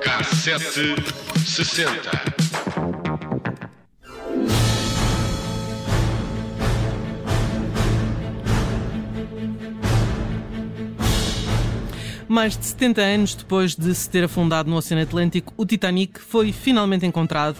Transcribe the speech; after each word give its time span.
Cassete 0.00 0.94
sessenta. 1.44 2.10
Mais 12.28 12.56
de 12.56 12.64
70 12.64 13.00
anos 13.00 13.34
depois 13.34 13.74
de 13.74 13.92
se 13.92 14.08
ter 14.08 14.22
afundado 14.22 14.70
no 14.70 14.76
Oceano 14.76 15.02
Atlântico, 15.02 15.52
o 15.56 15.66
Titanic 15.66 16.20
foi 16.20 16.52
finalmente 16.52 17.04
encontrado 17.04 17.56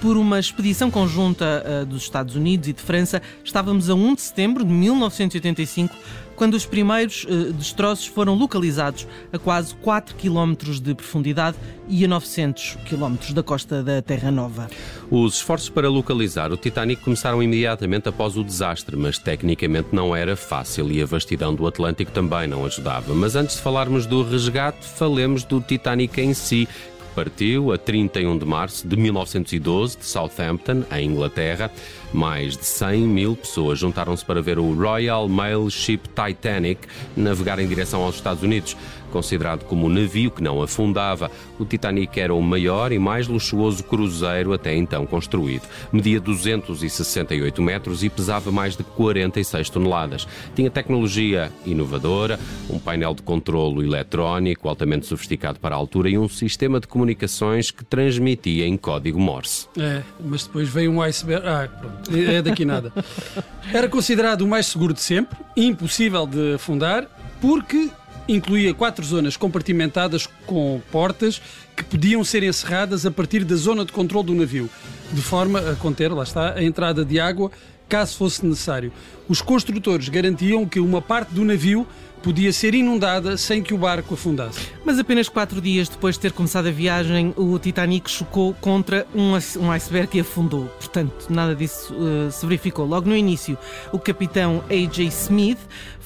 por 0.00 0.16
uma 0.16 0.38
expedição 0.38 0.90
conjunta 0.90 1.64
uh, 1.64 1.86
dos 1.86 2.02
Estados 2.02 2.34
Unidos 2.34 2.68
e 2.68 2.72
de 2.72 2.80
França. 2.82 3.20
Estávamos 3.44 3.90
a 3.90 3.94
1 3.94 4.14
de 4.14 4.20
setembro 4.22 4.64
de 4.64 4.72
1985, 4.72 5.94
quando 6.36 6.54
os 6.54 6.64
primeiros 6.64 7.24
uh, 7.24 7.52
destroços 7.52 8.06
foram 8.06 8.34
localizados 8.34 9.06
a 9.32 9.38
quase 9.38 9.74
4 9.76 10.14
km 10.16 10.54
de 10.80 10.94
profundidade 10.94 11.56
e 11.88 12.04
a 12.04 12.08
900 12.08 12.78
km 12.88 13.32
da 13.34 13.42
costa 13.42 13.82
da 13.82 14.00
Terra 14.00 14.30
Nova. 14.30 14.68
Os 15.10 15.34
esforços 15.34 15.68
para 15.68 15.88
localizar 15.88 16.52
o 16.52 16.56
Titanic 16.56 17.02
começaram 17.02 17.42
imediatamente 17.42 18.08
após 18.08 18.36
o 18.36 18.44
desastre, 18.44 18.96
mas 18.96 19.18
tecnicamente 19.18 19.88
não 19.92 20.14
era 20.14 20.36
fácil 20.36 20.90
e 20.92 21.02
a 21.02 21.06
vastidão 21.06 21.54
do 21.54 21.66
Atlântico 21.66 22.12
também 22.12 22.46
não 22.46 22.64
ajudava. 22.64 23.14
Mas 23.14 23.34
antes 23.34 23.56
de 23.56 23.62
falarmos 23.62 24.06
do 24.06 24.22
resgate, 24.22 24.86
falemos 24.86 25.44
do 25.44 25.60
Titanic 25.60 26.20
em 26.20 26.34
si, 26.34 26.68
partiu 27.18 27.72
a 27.72 27.76
31 27.76 28.38
de 28.38 28.44
março 28.44 28.86
de 28.86 28.96
1912 28.96 29.98
de 29.98 30.06
Southampton, 30.06 30.84
em 30.92 31.10
Inglaterra. 31.10 31.68
Mais 32.12 32.56
de 32.56 32.64
100 32.64 33.00
mil 33.00 33.34
pessoas 33.34 33.76
juntaram-se 33.76 34.24
para 34.24 34.40
ver 34.40 34.56
o 34.56 34.72
Royal 34.72 35.28
Mail 35.28 35.68
Ship 35.68 36.00
Titanic 36.14 36.86
navegar 37.16 37.58
em 37.58 37.66
direção 37.66 38.04
aos 38.04 38.14
Estados 38.14 38.44
Unidos. 38.44 38.76
Considerado 39.12 39.64
como 39.64 39.86
um 39.86 39.88
navio 39.88 40.30
que 40.30 40.42
não 40.42 40.62
afundava, 40.62 41.30
o 41.58 41.64
Titanic 41.64 42.18
era 42.18 42.34
o 42.34 42.42
maior 42.42 42.92
e 42.92 42.98
mais 42.98 43.26
luxuoso 43.26 43.82
cruzeiro 43.84 44.52
até 44.52 44.74
então 44.74 45.06
construído. 45.06 45.62
Media 45.92 46.20
268 46.20 47.62
metros 47.62 48.02
e 48.04 48.08
pesava 48.08 48.52
mais 48.52 48.76
de 48.76 48.84
46 48.84 49.70
toneladas. 49.70 50.26
Tinha 50.54 50.70
tecnologia 50.70 51.50
inovadora, 51.64 52.38
um 52.68 52.78
painel 52.78 53.14
de 53.14 53.22
controlo 53.22 53.82
eletrónico 53.82 54.68
altamente 54.68 55.06
sofisticado 55.06 55.58
para 55.58 55.74
a 55.74 55.78
altura 55.78 56.10
e 56.10 56.18
um 56.18 56.28
sistema 56.28 56.80
de 56.80 56.86
comunicações 56.86 57.70
que 57.70 57.84
transmitia 57.84 58.66
em 58.66 58.76
código 58.76 59.18
Morse. 59.18 59.68
É, 59.78 60.02
mas 60.24 60.44
depois 60.44 60.68
veio 60.68 60.90
um 60.90 61.02
iceberg. 61.02 61.46
Ah, 61.46 61.68
pronto, 61.68 62.16
é 62.16 62.42
daqui 62.42 62.64
nada. 62.64 62.92
Era 63.72 63.88
considerado 63.88 64.42
o 64.42 64.48
mais 64.48 64.66
seguro 64.66 64.94
de 64.94 65.00
sempre, 65.00 65.38
impossível 65.56 66.26
de 66.26 66.54
afundar, 66.54 67.06
porque 67.40 67.90
incluía 68.28 68.74
quatro 68.74 69.04
zonas 69.04 69.36
compartimentadas 69.36 70.28
com 70.46 70.80
portas 70.92 71.40
que 71.74 71.82
podiam 71.82 72.22
ser 72.22 72.42
encerradas 72.42 73.06
a 73.06 73.10
partir 73.10 73.44
da 73.44 73.56
zona 73.56 73.84
de 73.84 73.92
controle 73.92 74.26
do 74.26 74.34
navio, 74.34 74.68
de 75.12 75.22
forma 75.22 75.58
a 75.60 75.74
conter, 75.74 76.12
lá 76.12 76.22
está, 76.22 76.54
a 76.54 76.62
entrada 76.62 77.04
de 77.04 77.18
água 77.18 77.50
caso 77.88 78.18
fosse 78.18 78.44
necessário. 78.44 78.92
Os 79.28 79.40
construtores 79.40 80.08
garantiam 80.08 80.66
que 80.66 80.78
uma 80.78 81.00
parte 81.00 81.30
do 81.34 81.44
navio 81.44 81.86
podia 82.22 82.52
ser 82.52 82.74
inundada 82.74 83.36
sem 83.36 83.62
que 83.62 83.74
o 83.74 83.78
barco 83.78 84.14
afundasse. 84.14 84.60
Mas 84.84 84.98
apenas 84.98 85.28
quatro 85.28 85.60
dias 85.60 85.88
depois 85.88 86.16
de 86.16 86.20
ter 86.20 86.32
começado 86.32 86.66
a 86.66 86.70
viagem, 86.70 87.32
o 87.36 87.58
Titanic 87.58 88.10
chocou 88.10 88.54
contra 88.54 89.06
um, 89.14 89.32
um 89.60 89.70
iceberg 89.70 90.16
e 90.16 90.20
afundou. 90.20 90.66
Portanto, 90.78 91.26
nada 91.28 91.54
disso 91.54 91.94
uh, 91.94 92.30
se 92.30 92.44
verificou. 92.46 92.86
Logo 92.86 93.08
no 93.08 93.16
início, 93.16 93.58
o 93.92 93.98
capitão 93.98 94.62
A.J. 94.68 95.06
Smith 95.06 95.58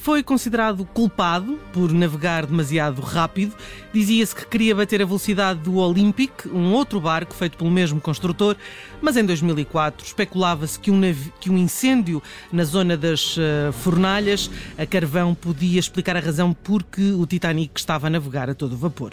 foi 0.02 0.20
considerado 0.20 0.84
culpado 0.84 1.60
por 1.72 1.92
navegar 1.92 2.44
demasiado 2.44 3.00
rápido. 3.00 3.54
Dizia-se 3.92 4.34
que 4.34 4.44
queria 4.44 4.74
bater 4.74 5.00
a 5.00 5.04
velocidade 5.04 5.60
do 5.60 5.76
Olympic, 5.76 6.44
um 6.52 6.72
outro 6.72 7.00
barco 7.00 7.32
feito 7.32 7.56
pelo 7.56 7.70
mesmo 7.70 8.00
construtor, 8.00 8.56
mas 9.00 9.16
em 9.16 9.24
2004 9.24 10.04
especulava-se 10.04 10.76
que, 10.76 10.90
um 10.90 11.00
que 11.38 11.48
um 11.48 11.56
incêndio 11.56 12.20
na 12.50 12.64
zona 12.64 12.96
das 12.96 13.36
uh, 13.36 13.72
fornalhas 13.72 14.50
a 14.76 14.84
carvão 14.84 15.36
podia 15.36 15.78
explicar 15.78 16.01
a 16.10 16.20
razão 16.20 16.52
por 16.52 16.82
que 16.82 17.12
o 17.12 17.26
Titanic 17.26 17.78
estava 17.78 18.06
a 18.06 18.10
navegar 18.10 18.50
a 18.50 18.54
todo 18.54 18.76
vapor. 18.76 19.12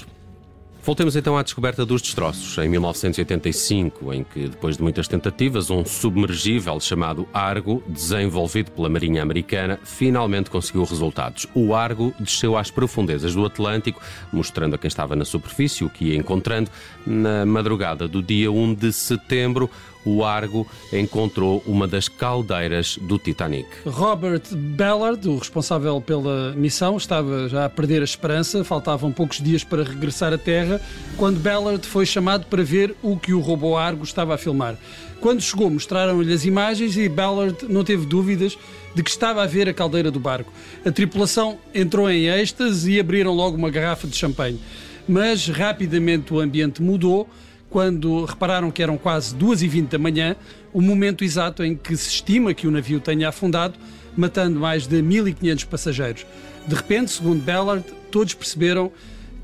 Voltemos 0.81 1.16
então 1.16 1.38
à 1.38 1.44
descoberta 1.44 1.85
dos 1.85 2.01
destroços. 2.01 2.57
Em 2.57 2.69
1985, 2.69 4.13
em 4.13 4.23
que, 4.23 4.47
depois 4.47 4.77
de 4.77 4.81
muitas 4.81 5.07
tentativas, 5.07 5.69
um 5.69 5.85
submergível 5.85 6.79
chamado 6.79 7.27
Argo, 7.33 7.83
desenvolvido 7.88 8.72
pela 8.72 8.89
Marinha 8.89 9.22
Americana, 9.22 9.77
finalmente 9.83 10.50
conseguiu 10.50 10.83
resultados. 10.85 11.45
O 11.53 11.75
Argo 11.75 12.13
desceu 12.17 12.57
às 12.57 12.72
profundezas 12.72 13.35
do 13.35 13.45
Atlântico, 13.45 14.01
mostrando 14.31 14.75
a 14.75 14.77
quem 14.77 14.88
estava 14.88 15.16
na 15.16 15.25
superfície 15.25 15.83
o 15.83 15.89
que 15.89 16.06
ia 16.06 16.16
encontrando. 16.16 16.71
Na 17.06 17.45
madrugada 17.45 18.07
do 18.07 18.23
dia 18.23 18.50
1 18.50 18.73
de 18.73 18.94
setembro, 18.94 19.69
o 20.06 20.24
Argo 20.24 20.68
encontrou 20.92 21.64
uma 21.66 21.88
das 21.88 22.08
caldeiras 22.08 22.98
do 23.02 23.18
Titanic. 23.18 23.68
Robert 23.86 24.44
Ballard, 24.52 25.28
o 25.28 25.38
responsável 25.38 26.00
pela 26.02 26.54
missão, 26.54 26.98
estava 26.98 27.48
já 27.50 27.66
a 27.66 27.70
perder 27.70 28.02
a 28.02 28.06
esperança, 28.06 28.64
faltavam 28.64 29.12
poucos 29.12 29.40
dias 29.40 29.64
para 29.64 29.84
regressar 29.84 30.34
à 30.34 30.38
Terra, 30.38 30.82
quando 31.18 31.40
Ballard 31.40 31.86
foi 31.86 32.06
chamado 32.06 32.46
para 32.46 32.64
ver 32.64 32.96
o 33.02 33.18
que 33.18 33.34
o 33.34 33.40
robô 33.40 33.78
Argo 33.78 34.04
estava 34.04 34.36
a 34.36 34.38
filmar. 34.38 34.78
Quando 35.20 35.42
chegou, 35.42 35.70
mostraram-lhe 35.70 36.34
as 36.34 36.46
imagens 36.46 36.96
e 36.96 37.10
Ballard 37.10 37.66
não 37.68 37.84
teve 37.84 38.06
dúvidas 38.06 38.58
de 38.96 39.04
que 39.04 39.10
estava 39.10 39.44
a 39.44 39.48
ver 39.48 39.68
a 39.68 39.74
caldeira 39.74 40.10
do 40.10 40.20
barco. 40.20 40.52
A 40.86 40.92
tripulação 40.92 41.58
entrou 41.74 42.10
em 42.10 42.28
êxtase 42.28 42.94
e 42.94 43.00
abriram 43.00 43.34
logo 43.34 43.58
uma 43.58 43.70
garrafa 43.70 44.08
de 44.08 44.16
champanhe. 44.16 44.60
Mas 45.08 45.48
rapidamente 45.48 46.34
o 46.34 46.40
ambiente 46.40 46.81
mudou 46.81 47.28
quando 47.69 48.25
repararam 48.25 48.72
que 48.72 48.81
eram 48.81 48.97
quase 48.97 49.35
2h20 49.35 49.90
da 49.90 49.97
manhã, 49.97 50.35
o 50.74 50.81
momento 50.81 51.24
exato 51.24 51.63
em 51.63 51.75
que 51.75 51.96
se 51.96 52.09
estima 52.09 52.53
que 52.53 52.68
o 52.68 52.72
navio 52.72 53.00
tenha 53.00 53.30
afundado, 53.30 53.75
matando 54.18 54.59
mais 54.59 54.88
de 54.88 55.02
1.500 55.02 55.66
passageiros. 55.66 56.25
De 56.68 56.75
repente, 56.75 57.12
segundo 57.12 57.44
Ballard, 57.44 57.84
todos 58.12 58.34
perceberam 58.34 58.91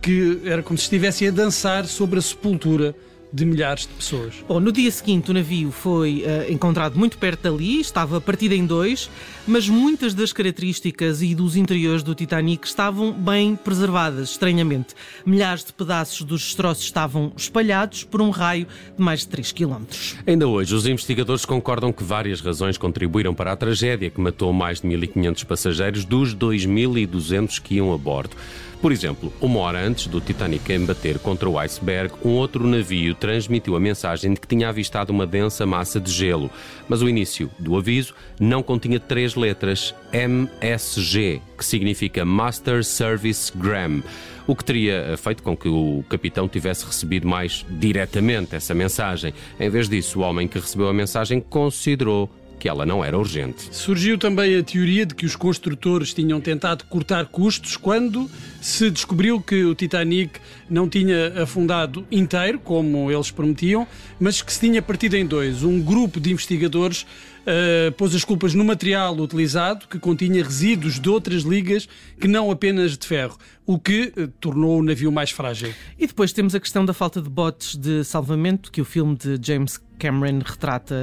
que 0.02 0.41
era 0.46 0.62
como 0.62 0.78
se 0.78 0.84
estivessem 0.84 1.28
a 1.28 1.31
dançar 1.31 1.86
sobre 1.86 2.19
a 2.19 2.22
sepultura 2.22 2.96
de 3.31 3.44
milhares 3.44 3.84
de 3.84 3.90
pessoas. 3.90 4.36
Bom, 4.47 4.59
no 4.59 4.72
dia 4.72 4.90
seguinte 4.90 5.30
o 5.31 5.34
navio 5.34 5.72
foi 5.72 6.24
uh, 6.24 6.52
encontrado 6.52 6.97
muito 6.97 7.18
perto 7.18 7.44
dali, 7.44 7.81
estava 7.81 8.22
partido 8.22 8.53
em 8.53 8.66
dois, 8.66 9.09
mas 9.47 9.69
muitas 9.69 10.13
das 10.13 10.33
características 10.33 11.22
e 11.22 11.35
dos 11.35 11.56
interiores 11.56 12.01
do 12.01 12.16
Titanic 12.16 12.66
estavam 12.66 13.11
bem 13.11 13.56
preservadas, 13.56 14.31
estranhamente. 14.31 14.95
Milhares 15.25 15.63
de 15.63 15.73
pedaços 15.73 16.22
dos 16.23 16.41
destroços 16.41 16.83
estavam 16.83 17.31
espalhados 17.38 18.03
por 18.03 18.22
um 18.22 18.29
raio 18.29 18.67
de 18.97 19.03
mais 19.03 19.22
de 19.22 19.28
3 19.28 19.51
km. 19.51 19.83
Ainda 20.25 20.47
hoje, 20.47 20.73
os 20.73 20.88
investigadores 20.88 21.45
concordam 21.45 21.94
que 21.94 22.03
várias 22.03 22.41
razões 22.41 22.78
contribuíram 22.78 23.33
para 23.33 23.51
a 23.51 23.56
tragédia 23.56 24.09
que 24.09 24.19
matou 24.19 24.51
mais 24.51 24.81
de 24.81 24.88
1.500 24.88 25.45
passageiros 25.45 26.06
dos 26.06 26.35
2.200 26.35 27.62
que 27.62 27.75
iam 27.75 27.94
a 27.94 27.97
bordo. 27.97 28.35
Por 28.81 28.91
exemplo, 28.91 29.33
uma 29.41 29.62
hora 29.62 29.83
antes 29.83 30.07
do 30.07 30.22
Titanic 30.22 30.72
embater 30.72 31.17
contra 31.17 31.50
o 31.50 31.57
iceberg, 31.57 32.13
um 32.23 32.31
outro 32.31 32.67
navio 32.67 33.16
transmitiu 33.16 33.75
a 33.75 33.79
mensagem 33.79 34.33
de 34.33 34.39
que 34.39 34.47
tinha 34.47 34.69
avistado 34.69 35.12
uma 35.12 35.25
densa 35.25 35.66
massa 35.66 36.00
de 36.00 36.12
gelo. 36.12 36.51
Mas 36.88 37.01
o 37.01 37.09
início 37.09 37.50
do 37.57 37.75
aviso 37.75 38.13
não 38.39 38.62
continha 38.62 39.00
três 39.00 39.33
letras 39.40 39.94
MSG, 40.12 41.41
que 41.57 41.66
significa 41.66 42.25
Master 42.25 42.84
Service 42.84 43.51
Gram 43.56 44.01
o 44.47 44.56
que 44.56 44.63
teria 44.63 45.16
feito 45.18 45.41
com 45.41 45.56
que 45.57 45.68
o 45.68 46.03
capitão 46.07 46.47
tivesse 46.47 46.85
recebido 46.85 47.28
mais 47.28 47.66
diretamente 47.68 48.56
essa 48.56 48.74
mensagem. 48.74 49.34
Em 49.59 49.69
vez 49.69 49.90
disso, 49.90 50.19
o 50.19 50.22
homem 50.22 50.47
que 50.47 50.59
recebeu 50.59 50.88
a 50.88 50.94
mensagem 50.94 51.41
considerou 51.41 52.29
que 52.59 52.69
ela 52.69 52.86
não 52.86 53.04
era 53.04 53.18
urgente. 53.18 53.68
Surgiu 53.71 54.18
também 54.18 54.57
a 54.57 54.63
teoria 54.63 55.06
de 55.06 55.13
que 55.13 55.25
os 55.25 55.36
construtores 55.36 56.13
tinham 56.13 56.39
tentado 56.39 56.86
cortar 56.86 57.25
custos 57.25 57.75
quando 57.75 58.30
se 58.62 58.89
descobriu 58.89 59.42
que 59.42 59.63
o 59.63 59.75
Titanic 59.75 60.39
não 60.69 60.88
tinha 60.88 61.44
afundado 61.44 62.07
inteiro, 62.10 62.57
como 62.60 63.12
eles 63.12 63.30
prometiam, 63.30 63.86
mas 64.19 64.42
que 64.42 64.51
se 64.51 64.62
tinha 64.62 64.81
partido 64.81 65.15
em 65.15 65.25
dois. 65.25 65.63
Um 65.63 65.81
grupo 65.81 66.19
de 66.19 66.31
investigadores 66.31 67.06
uh, 67.45 67.92
pôs 67.94 68.13
as 68.13 68.24
culpas 68.24 68.53
no 68.53 68.63
material 68.63 69.15
utilizado, 69.18 69.88
que 69.88 70.00
continha 70.00 70.44
resíduos 70.44 71.00
de 71.00 71.09
outras 71.09 71.44
ligas 71.44 71.88
que 72.19 72.27
não 72.27 72.51
apenas 72.51 72.97
de 72.97 73.06
ferro, 73.06 73.38
o 73.65 73.80
que 73.80 74.13
uh, 74.18 74.27
tornou 74.39 74.80
o 74.80 74.83
navio 74.83 75.12
mais 75.12 75.31
frágil. 75.31 75.74
E 75.97 76.07
depois 76.07 76.33
temos 76.33 76.56
a 76.56 76.59
questão 76.59 76.86
da 76.86 76.94
falta 76.94 77.21
de 77.21 77.30
botes 77.30 77.75
de 77.75 78.03
salvamento, 78.03 78.71
que 78.71 78.81
o 78.81 78.86
filme 78.86 79.15
de 79.15 79.39
James 79.42 79.80
Cameron 79.97 80.39
retrata 80.45 80.95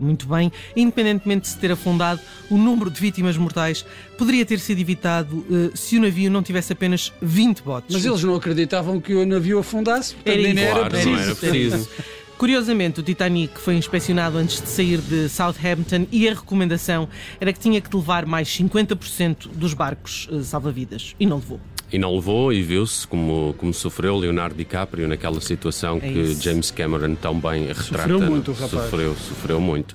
muito 0.00 0.26
bem. 0.26 0.50
Independentemente 0.76 1.42
de 1.42 1.48
se 1.48 1.58
ter 1.58 1.70
afundado, 1.70 2.20
o 2.50 2.56
número 2.56 2.90
de 2.90 3.00
vítimas 3.00 3.36
mortais 3.36 3.84
poderia 4.18 4.44
ter 4.44 4.58
sido 4.58 4.80
evitado 4.80 5.36
uh, 5.36 5.76
se 5.76 5.96
o 5.96 6.00
navio 6.00 6.30
não 6.30 6.42
tivesse 6.42 6.72
apenas 6.72 7.12
20 7.20 7.62
botes. 7.62 7.94
Mas 7.94 8.04
eles 8.04 8.22
não 8.22 8.34
acreditavam 8.34 9.00
que 9.00 9.14
o 9.14 9.24
navio 9.24 9.58
afundasse, 9.58 10.16
era, 10.24 10.36
nem 10.36 10.58
era 10.58 10.88
preciso. 10.88 11.10
Não 11.10 11.18
era 11.18 11.34
preciso. 11.34 11.88
Curiosamente, 12.42 12.98
o 12.98 13.04
Titanic 13.04 13.60
foi 13.60 13.76
inspecionado 13.76 14.36
antes 14.36 14.60
de 14.60 14.68
sair 14.68 15.00
de 15.00 15.28
Southampton 15.28 16.08
e 16.10 16.28
a 16.28 16.34
recomendação 16.34 17.08
era 17.40 17.52
que 17.52 17.60
tinha 17.60 17.80
que 17.80 17.96
levar 17.96 18.26
mais 18.26 18.48
50% 18.48 19.46
dos 19.46 19.74
barcos 19.74 20.28
eh, 20.28 20.42
salva-vidas. 20.42 21.14
E 21.20 21.24
não 21.24 21.36
levou. 21.36 21.60
E 21.92 21.98
não 21.98 22.14
levou 22.14 22.52
e 22.52 22.62
viu-se 22.62 23.06
como, 23.06 23.54
como 23.58 23.72
sofreu 23.74 24.16
Leonardo 24.16 24.54
DiCaprio 24.56 25.06
naquela 25.06 25.40
situação 25.42 25.98
É 25.98 26.10
que. 26.10 26.34
James 26.36 26.70
Cameron 26.70 27.14
tão 27.16 27.38
bem 27.38 27.66
retrata. 27.66 27.82
Sofreu 28.08 28.20
muito 28.22 28.50
o 28.50 28.54
rapaz. 28.54 28.70
Sofreu, 28.70 29.14
sofreu 29.14 29.60
muito. 29.60 29.94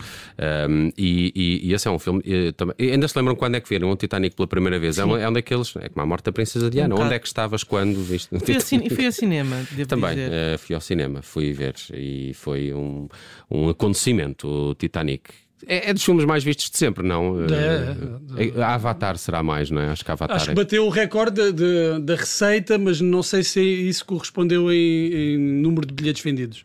Um, 0.69 0.91
e, 0.95 1.31
e- 1.35 1.67
e 1.69 1.73
esse 1.73 1.87
é 1.87 1.91
um 1.91 1.97
filme. 1.97 2.21
eh, 2.23 2.51
também, 2.51 2.75
e 2.77 2.91
ainda 2.91 3.07
se 3.07 3.17
lembram 3.17 3.35
quando 3.35 3.55
é 3.55 3.59
que 3.59 3.67
viram 3.67 3.89
o 3.89 3.95
Titanic 3.95 4.35
pela 4.35 4.47
primeira 4.47 4.77
vez? 4.77 4.99
É 4.99 5.05
um, 5.05 5.17
é 5.17 5.27
um 5.27 5.33
daqueles. 5.33 5.75
É 5.77 5.89
como 5.89 6.03
a 6.03 6.05
morte 6.05 6.25
da 6.25 6.31
Princesa 6.31 6.69
Diana. 6.69 6.93
Um 6.93 6.99
Onde 7.01 7.15
é 7.15 7.19
que 7.19 7.25
estavas 7.25 7.63
quando 7.63 7.99
viste 8.03 8.35
o 8.35 8.39
Fui 8.39 8.53
ao, 8.53 8.61
cin- 8.61 8.75
Titanic? 8.77 8.95
fui 8.95 9.05
ao 9.07 9.11
cinema, 9.11 9.55
devo 9.71 9.89
Também, 9.89 10.09
dizer. 10.11 10.31
eh, 10.31 10.57
fui 10.59 10.75
ao 10.75 10.81
cinema, 10.81 11.21
fui 11.23 11.51
ver 11.53 11.73
e 11.93 12.31
foi 12.35 12.71
um, 12.73 13.07
um 13.49 13.69
acontecimento 13.69 14.47
o 14.47 14.75
Titanic. 14.75 15.23
É, 15.65 15.89
é 15.89 15.93
dos 15.93 16.03
filmes 16.03 16.23
mais 16.25 16.43
vistos 16.43 16.69
de 16.69 16.77
sempre, 16.77 17.05
não? 17.07 17.41
É, 17.45 17.95
Eh, 18.55 18.61
a 18.61 18.75
Avatar 18.75 19.17
será 19.17 19.41
mais, 19.41 19.71
não 19.71 19.81
é? 19.81 19.87
Acho 19.89 20.05
que 20.05 20.11
Avatar 20.11 20.35
Acho 20.37 20.45
é. 20.45 20.49
que 20.49 20.55
bateu 20.55 20.85
o 20.85 20.89
recorde 20.89 21.51
de- 21.51 21.99
da 22.01 22.15
receita, 22.15 22.77
mas 22.77 23.01
não 23.01 23.23
sei 23.23 23.41
se 23.43 23.59
isso 23.61 24.05
correspondeu 24.05 24.71
em, 24.71 24.75
em 25.13 25.37
número 25.37 25.87
de 25.87 25.93
bilhetes 25.93 26.21
vendidos. 26.23 26.63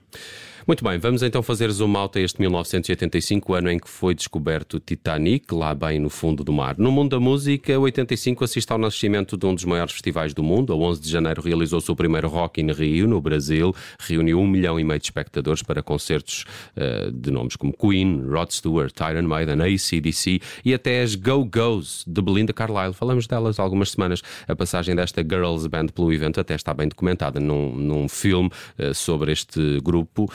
Muito 0.65 0.85
bem, 0.85 0.97
vamos 0.97 1.25
então 1.25 1.43
fazer 1.43 1.69
zoom 1.73 1.97
out 1.97 2.17
a 2.17 2.23
este 2.23 2.41
1985, 2.41 3.55
ano 3.55 3.69
em 3.69 3.81
que 3.81 3.89
foi 3.89 4.15
descoberto 4.15 4.75
o 4.75 4.81
Titanic, 4.81 5.53
lá 5.53 5.75
bem 5.75 5.99
no 5.99 6.09
fundo 6.09 6.45
do 6.45 6.53
mar. 6.53 6.77
No 6.79 6.93
mundo 6.93 7.11
da 7.11 7.21
música, 7.21 7.77
85 7.77 8.45
assiste 8.45 8.71
ao 8.71 8.79
nascimento 8.79 9.37
de 9.37 9.45
um 9.45 9.57
dos 9.57 9.65
maiores 9.65 9.93
festivais 9.93 10.33
do 10.33 10.41
mundo. 10.41 10.73
A 10.73 10.77
11 10.77 11.01
de 11.01 11.11
janeiro 11.11 11.43
realizou-se 11.43 11.91
o 11.91 11.97
primeiro 11.97 12.29
Rock 12.29 12.61
in 12.61 12.71
Rio, 12.71 13.09
no 13.09 13.21
Brasil. 13.21 13.75
Reuniu 13.99 14.39
um 14.39 14.47
milhão 14.47 14.79
e 14.79 14.85
meio 14.85 15.01
de 15.01 15.07
espectadores 15.07 15.65
para 15.65 15.83
concertos 15.83 16.45
eh, 16.77 17.11
de 17.13 17.33
nomes 17.33 17.57
como 17.57 17.73
Queen, 17.73 18.23
Rod 18.25 18.53
Stewart, 18.53 18.95
Iron 19.11 19.27
Maiden, 19.27 19.61
AC/DC 19.63 20.41
e 20.65 20.73
até 20.73 21.03
as 21.03 21.17
Go-Go's 21.17 22.05
de 22.07 22.23
Belinda 22.23 22.53
Carlisle. 22.53 22.95
Falamos 22.95 23.27
delas 23.27 23.59
há 23.59 23.65
algumas 23.65 23.91
semanas. 23.91 24.23
A 24.47 24.55
passagem 24.55 24.95
desta 24.95 25.23
Girls 25.23 25.69
Band 25.69 25.89
pelo 25.89 26.13
evento 26.13 26.39
até 26.39 26.55
está 26.55 26.73
bem 26.73 26.87
documentada 26.87 27.41
num, 27.41 27.75
num 27.75 28.09
filme 28.09 28.49
eh, 28.79 28.95
sobre 28.95 29.33
este 29.33 29.81
grupo 29.81 30.31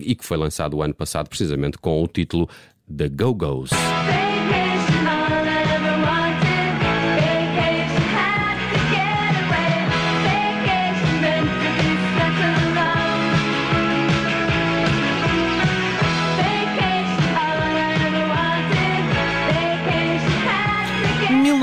e 0.00 0.14
que 0.14 0.24
foi 0.24 0.36
lançado 0.36 0.76
o 0.76 0.82
ano 0.82 0.94
passado 0.94 1.28
precisamente 1.28 1.78
com 1.78 2.02
o 2.02 2.06
título 2.06 2.48
The 2.94 3.08
Go-Go's. 3.08 3.70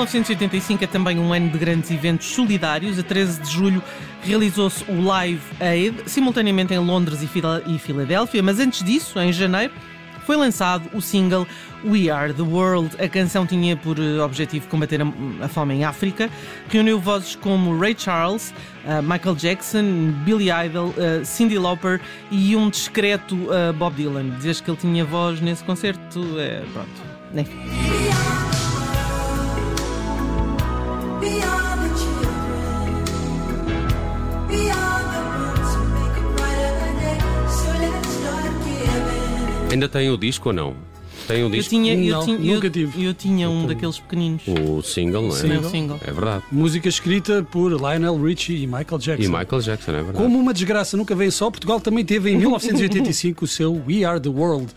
1985 0.03 0.83
é 0.83 0.87
também 0.87 1.17
um 1.17 1.31
ano 1.31 1.49
de 1.49 1.57
grandes 1.57 1.89
eventos 1.89 2.27
solidários. 2.27 2.99
A 2.99 3.03
13 3.03 3.41
de 3.41 3.49
julho 3.49 3.81
realizou-se 4.21 4.83
o 4.89 5.01
Live 5.01 5.41
Aid, 5.61 6.09
simultaneamente 6.09 6.73
em 6.73 6.79
Londres 6.79 7.21
e 7.21 7.29
e 7.67 7.79
Filadélfia, 7.79 8.43
mas 8.43 8.59
antes 8.59 8.83
disso, 8.83 9.19
em 9.19 9.31
janeiro, 9.31 9.73
foi 10.25 10.35
lançado 10.35 10.89
o 10.93 11.01
single 11.01 11.47
We 11.85 12.09
Are 12.09 12.33
the 12.33 12.41
World. 12.41 13.01
A 13.01 13.07
canção 13.07 13.45
tinha 13.45 13.77
por 13.77 13.97
eh, 13.97 14.19
objetivo 14.19 14.67
combater 14.67 15.01
a, 15.01 15.47
fome 15.47 15.75
em 15.75 15.83
África. 15.85 16.29
Reuniu 16.69 16.99
vozes 16.99 17.35
como 17.35 17.77
Ray 17.79 17.95
Charles, 17.97 18.53
eh, 18.85 19.01
Michael 19.01 19.35
Jackson, 19.35 20.11
Billy 20.25 20.49
Idol, 20.49 20.93
eh, 20.97 21.23
Cyndi 21.23 21.57
Lauper 21.57 21.99
e 22.29 22.55
um 22.55 22.69
discreto 22.69 23.37
eh, 23.53 23.71
Bob 23.73 23.95
Dylan. 23.95 24.29
Dizes 24.37 24.61
que 24.61 24.69
ele 24.69 24.77
tinha 24.77 25.05
voz 25.05 25.41
nesse 25.41 25.63
concerto? 25.63 26.39
É, 26.39 26.61
pronto. 26.73 27.01
Né? 27.33 27.45
Ainda 39.73 39.89
tem 39.89 40.09
o 40.09 40.17
disco 40.17 40.49
ou 40.49 40.53
não? 40.53 40.75
Tem 41.27 41.41
o 41.41 41.45
Eu 41.45 41.49
disco? 41.51 41.69
tinha, 41.69 41.93
eu 41.93 42.17
Não, 42.17 42.25
tinha, 42.25 42.37
nunca 42.55 42.67
eu, 42.67 42.71
tive. 42.71 43.03
eu 43.05 43.13
tinha 43.13 43.49
um 43.49 43.65
daqueles 43.65 43.97
pequeninos. 43.97 44.41
O 44.47 44.81
single, 44.81 45.21
não 45.29 45.35
é? 45.37 45.41
Também 45.41 45.57
o 45.57 45.69
single. 45.69 45.99
É 46.05 46.11
verdade. 46.11 46.43
Música 46.51 46.89
escrita 46.89 47.41
por 47.49 47.71
Lionel 47.71 48.21
Richie 48.21 48.63
e 48.63 48.67
Michael 48.67 48.97
Jackson. 48.99 49.23
E 49.23 49.27
Michael 49.29 49.61
Jackson, 49.61 49.91
é 49.91 49.95
verdade. 49.95 50.17
Como 50.17 50.37
uma 50.37 50.53
desgraça 50.53 50.97
nunca 50.97 51.15
vem 51.15 51.31
só, 51.31 51.49
Portugal 51.49 51.79
também 51.79 52.03
teve 52.03 52.29
em 52.29 52.35
1985 52.37 53.45
o 53.45 53.47
seu 53.47 53.73
We 53.87 54.03
Are 54.03 54.19
the 54.19 54.27
World. 54.27 54.67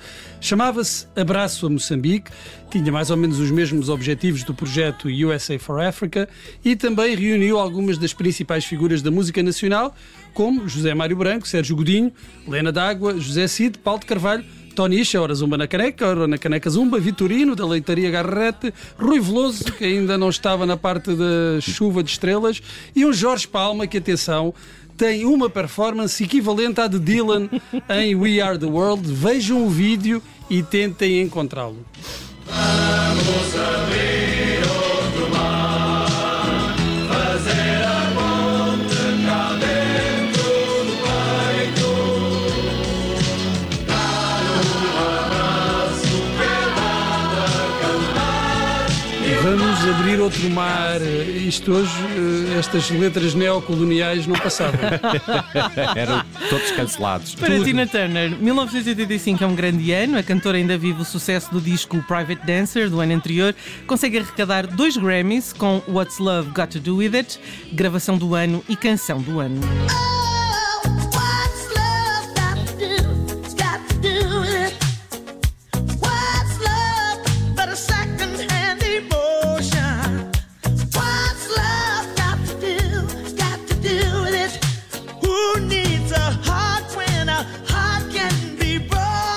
Chamava-se 0.41 1.07
Abraço 1.17 1.67
a 1.67 1.71
Moçambique, 1.71 2.31
tinha 2.71 2.93
mais 2.93 3.11
ou 3.11 3.17
menos 3.17 3.41
os 3.41 3.51
mesmos 3.51 3.89
objetivos 3.89 4.45
do 4.45 4.55
projeto 4.55 5.09
USA 5.09 5.59
for 5.59 5.81
Africa 5.81 6.29
e 6.65 6.77
também 6.77 7.17
reuniu 7.17 7.59
algumas 7.59 7.99
das 7.99 8.13
principais 8.13 8.65
figuras 8.65 9.03
da 9.03 9.11
música 9.11 9.43
nacional, 9.43 9.93
como 10.33 10.69
José 10.69 10.95
Mário 10.95 11.17
Branco, 11.17 11.49
Sérgio 11.49 11.75
Godinho, 11.75 12.13
Lena 12.47 12.71
D'Água, 12.71 13.19
José 13.19 13.49
Cid, 13.49 13.79
Paulo 13.79 13.99
de 14.01 14.07
Carvalho. 14.07 14.45
Tony 14.77 15.01
Isha, 15.01 15.23
ora 15.23 15.35
Zumba 15.35 15.57
na 15.57 15.67
Caneca, 15.67 16.07
ora 16.07 16.29
na 16.29 16.37
Caneca 16.37 16.69
Zumba, 16.69 17.01
Vitorino, 17.01 17.57
da 17.57 17.67
Leitaria 17.67 18.11
Garrete, 18.11 18.75
Rui 18.99 19.19
Veloso, 19.19 19.65
que 19.73 19.85
ainda 19.87 20.19
não 20.19 20.29
estava 20.29 20.67
na 20.67 20.77
parte 20.77 21.15
da 21.15 21.59
chuva 21.63 22.03
de 22.03 22.11
estrelas, 22.11 22.61
e 22.95 23.03
um 23.07 23.13
Jorge 23.13 23.49
Palma, 23.49 23.87
que, 23.87 23.97
atenção, 23.97 24.53
tem 24.95 25.25
uma 25.25 25.49
performance 25.49 26.23
equivalente 26.23 26.79
à 26.79 26.89
de 26.89 26.99
Dylan 26.99 27.49
em 27.89 28.15
We 28.15 28.39
Are 28.43 28.59
the 28.59 28.67
World. 28.67 29.11
Vejam 29.11 29.67
o 29.67 29.71
vídeo 29.71 30.23
e 30.51 30.63
tentem 30.63 31.23
encontrá-lo. 31.23 31.79
Vamos 32.47 33.55
abrir 33.57 34.16
outro 50.15 50.49
mar. 50.51 51.01
Isto 51.03 51.73
hoje, 51.73 51.93
eh, 52.55 52.59
estas 52.59 52.91
letras 52.91 53.35
neocoloniais 53.35 54.27
não 54.27 54.37
passavam. 54.37 54.79
Eram 55.97 56.25
todos 56.49 56.71
cancelados. 56.71 57.35
Para 57.35 57.59
Tina 57.63 57.87
Turner, 57.87 58.31
1985 58.31 59.43
é 59.43 59.47
um 59.47 59.55
grande 59.55 59.93
ano. 59.93 60.17
A 60.17 60.23
cantora 60.23 60.57
ainda 60.59 60.79
vive 60.79 61.03
o 61.03 61.05
sucesso 61.05 61.51
do 61.51 61.61
disco 61.61 62.03
Private 62.05 62.47
Dancer 62.47 62.89
do 62.89 63.01
ano 63.01 63.15
anterior. 63.15 63.55
Consegue 63.87 64.19
arrecadar 64.19 64.67
dois 64.67 64.97
Grammys 64.97 65.53
com 65.53 65.83
What's 65.89 66.19
Love 66.19 66.51
Got 66.51 66.69
to 66.69 66.81
Do 66.81 66.97
With 66.97 67.15
It, 67.15 67.41
gravação 67.73 68.17
do 68.17 68.35
ano 68.35 68.65
e 68.69 68.77
canção 68.77 69.21
do 69.21 69.41
ano. 69.41 69.61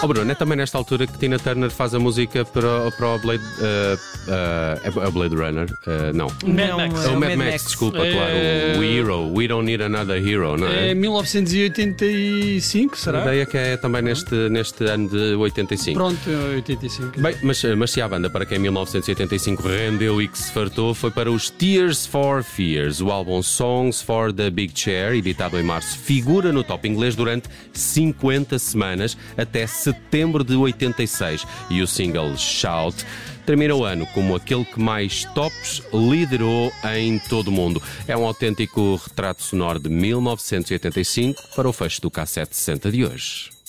Oh 0.02 0.08
Bruno, 0.08 0.32
é 0.32 0.36
também 0.36 0.56
nesta 0.58 0.78
altura 0.78 1.06
que 1.06 1.18
Tina 1.18 1.38
Turner 1.38 1.70
faz 1.70 1.94
a 1.94 2.00
música 2.00 2.46
para, 2.46 2.88
o- 2.88 2.92
para 2.94 3.08
o 3.16 3.20
Blade, 3.20 3.44
eh, 3.62 3.98
eh, 4.30 4.80
é 4.86 4.90
o 5.08 5.12
Blade 5.12 5.36
Runner? 5.36 5.68
Eh, 5.86 6.14
não. 6.14 6.28
Mad 6.46 6.70
Max. 6.78 7.06
É 7.06 7.08
é 7.08 7.12
o 7.12 7.20
Mad 7.20 7.36
Max, 7.36 7.64
desculpa, 7.66 7.98
É- 7.98 8.14
claro. 8.14 8.80
O 8.80 8.84
Hero. 8.84 9.34
We 9.36 9.48
don't 9.50 9.66
need 9.66 9.84
another 9.84 10.26
hero, 10.26 10.56
não 10.56 10.68
é? 10.70 10.92
É 10.92 10.94
1985, 10.94 12.94
A 12.94 12.98
será? 12.98 13.22
ideia 13.24 13.46
que 13.46 13.58
é 13.58 13.76
também 13.76 14.02
neste, 14.02 14.34
neste 14.50 14.86
ano 14.86 15.10
de 15.10 15.36
85. 15.36 15.98
Pronto, 16.00 16.18
é 16.30 16.56
85. 16.56 17.20
Bem, 17.20 17.36
mas, 17.44 17.62
mas 17.78 17.92
se 17.92 18.02
a 18.02 18.08
banda 18.08 18.30
para 18.30 18.46
quem 18.46 18.58
em 18.58 18.62
1985 18.62 19.68
rendeu 19.68 20.22
e 20.22 20.30
que 20.30 20.38
se 20.38 20.50
fartou 20.54 20.94
foi 20.94 21.12
para 21.12 21.30
os 21.30 21.50
Tears 21.50 22.06
for 22.06 22.42
Fears. 22.42 23.02
O 23.02 23.12
álbum 23.12 23.44
Songs 23.44 24.02
for 24.02 24.32
the 24.32 24.50
Big 24.50 24.72
Chair, 24.80 25.16
editado 25.16 25.60
em 25.60 25.64
março, 25.64 25.98
figura 25.98 26.54
no 26.54 26.64
top 26.64 26.88
inglês 26.88 27.18
durante 27.18 27.50
50 27.74 28.58
semanas 28.58 29.18
até 29.38 29.68
setembro 29.90 30.44
de 30.44 30.56
86. 30.56 31.46
E 31.70 31.82
o 31.82 31.88
single 31.88 32.38
Shout 32.38 33.06
termina 33.46 33.74
o 33.76 33.84
ano 33.84 34.06
como 34.08 34.36
aquele 34.36 34.66
que 34.66 34.80
mais 34.80 35.26
tops 35.34 35.82
liderou 35.94 36.72
em 36.96 37.18
todo 37.20 37.48
o 37.48 37.52
mundo. 37.52 37.82
É 38.08 38.16
um 38.16 38.26
autêntico 38.26 38.96
retrato 38.96 39.44
sonoro 39.44 39.80
de 39.80 39.90
1985 39.90 41.42
para 41.56 41.68
o 41.68 41.74
fecho 41.74 42.02
do 42.02 42.12
cassete 42.12 42.56
60 42.56 42.92
de 42.92 43.06
hoje. 43.06 43.60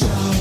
Let 0.00 0.37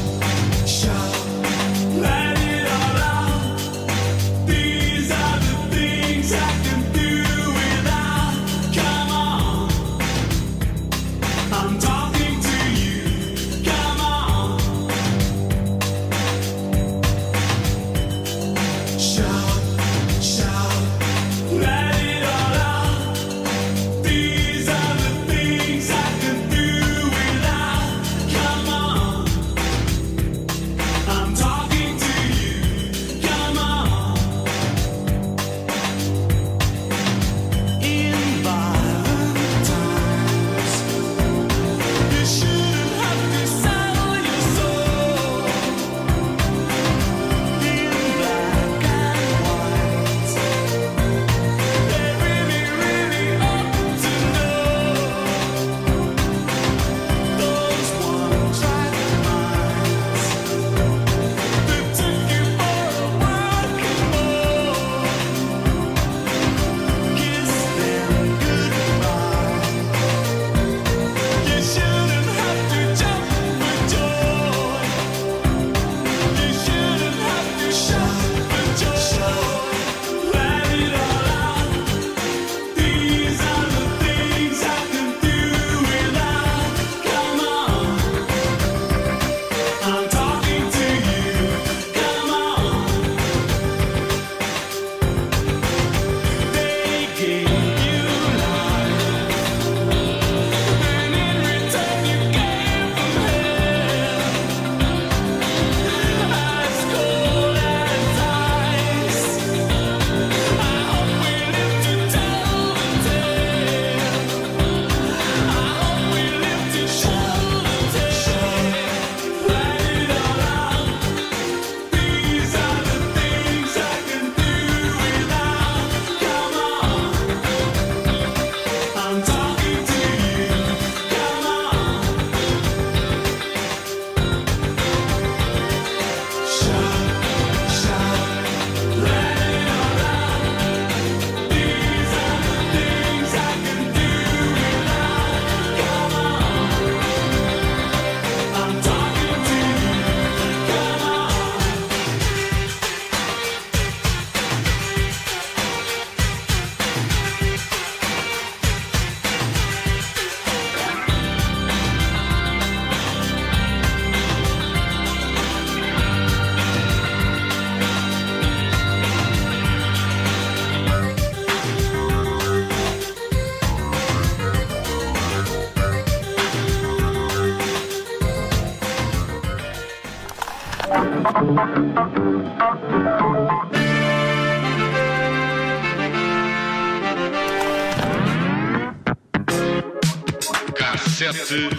Cassete 190.74 191.70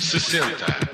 60. 0.00 0.87